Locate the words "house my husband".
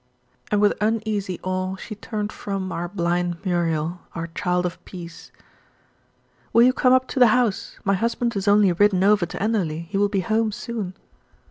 7.27-8.33